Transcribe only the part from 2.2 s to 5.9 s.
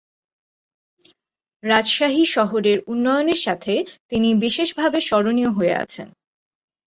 শহরের উন্নয়নের সাথে তিনি বিশেষভাবে স্মরণীয় হয়ে